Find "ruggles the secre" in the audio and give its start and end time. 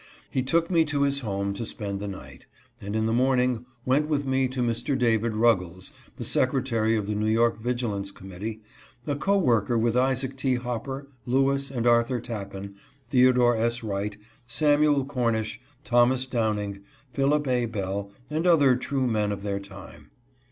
5.35-6.65